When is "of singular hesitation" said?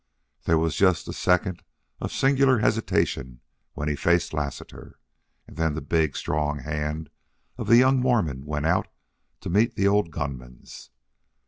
1.99-3.39